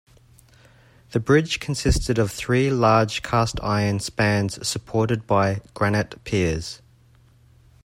[1.11, 6.81] The bridge consisted of three large cast-iron spans supported by granite piers.